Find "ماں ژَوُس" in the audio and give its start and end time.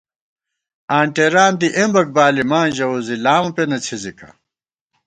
2.49-3.01